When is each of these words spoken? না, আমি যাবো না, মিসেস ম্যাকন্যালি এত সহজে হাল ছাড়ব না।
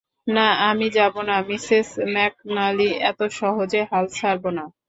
না, 0.27 0.47
আমি 0.69 0.87
যাবো 0.97 1.21
না, 1.29 1.35
মিসেস 1.49 1.87
ম্যাকন্যালি 2.13 2.89
এত 3.09 3.19
সহজে 3.39 3.81
হাল 3.91 4.05
ছাড়ব 4.17 4.43
না। 4.57 4.63